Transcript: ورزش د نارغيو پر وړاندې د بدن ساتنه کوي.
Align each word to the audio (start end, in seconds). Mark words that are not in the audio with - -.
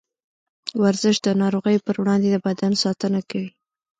ورزش 0.83 1.15
د 1.25 1.27
نارغيو 1.41 1.85
پر 1.87 1.95
وړاندې 2.01 2.27
د 2.31 2.37
بدن 2.47 2.71
ساتنه 2.83 3.19
کوي. 3.29 3.49